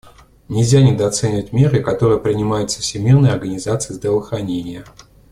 Нельзя 0.49 0.81
недооценивать 0.81 1.53
меры, 1.53 1.79
которые 1.83 2.19
принимаются 2.19 2.81
Всемирной 2.81 3.29
организацией 3.31 3.97
здравоохранения. 3.97 4.83